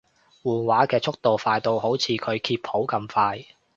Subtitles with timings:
[0.41, 3.45] 換畫嘅速度快到好似佢揭譜咁快